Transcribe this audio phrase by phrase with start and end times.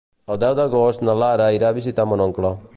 [0.35, 2.55] El deu d'agost na Lara irà a visitar mon oncle.